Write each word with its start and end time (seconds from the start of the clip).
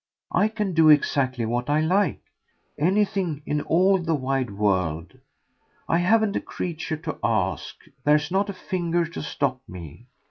I 0.31 0.47
can 0.47 0.73
do 0.73 0.89
exactly 0.89 1.45
what 1.45 1.69
I 1.69 1.79
like 1.79 2.21
anything 2.75 3.43
in 3.45 3.61
all 3.61 3.99
the 3.99 4.15
wide 4.15 4.49
world. 4.49 5.19
I 5.87 5.99
haven't 5.99 6.35
a 6.35 6.41
creature 6.41 6.97
to 6.97 7.19
ask 7.23 7.75
there's 8.03 8.31
not 8.31 8.49
a 8.49 8.53
finger 8.53 9.05
to 9.05 9.21
stop 9.21 9.61
me. 9.67 10.07